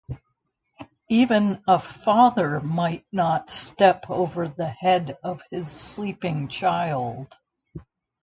[1.11, 7.37] Even a father might not step over the head of his sleeping child.